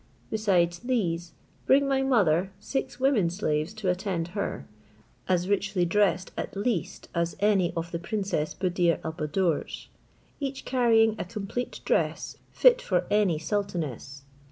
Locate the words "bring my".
1.67-2.01